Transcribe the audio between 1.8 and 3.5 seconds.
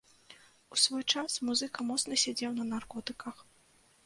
моцна сядзеў на наркотыках.